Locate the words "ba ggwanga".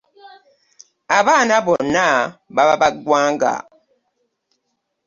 2.81-3.53